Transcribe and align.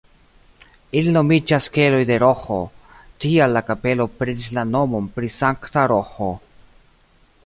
Ili 0.99 1.11
nomiĝas 1.17 1.67
keloj 1.75 1.99
de 2.11 2.17
Roĥo, 2.23 2.57
tial 3.25 3.53
la 3.57 3.63
kapelo 3.69 4.09
prenis 4.23 4.47
la 4.59 4.65
nomon 4.71 5.11
pri 5.19 5.31
Sankta 5.37 5.85
Roĥo. 5.93 6.31